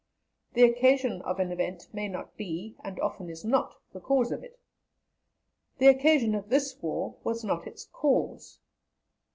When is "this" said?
6.49-6.75